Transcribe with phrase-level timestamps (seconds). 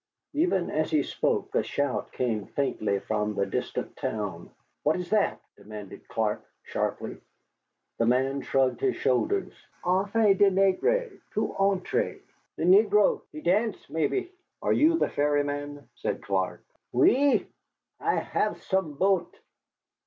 [0.33, 4.49] Even as he spoke a shout came faintly from the distant town.
[4.81, 7.17] "What is that?" demanded Clark, sharply.
[7.99, 9.53] The man shrugged his shoulders.
[9.85, 12.21] "Une fête des nègres, peut être,
[12.55, 14.31] the negro, he dance maybe."
[14.63, 16.63] "Are you the ferryman?" said Clark.
[16.93, 17.45] "Oui
[17.99, 19.37] I have some boat."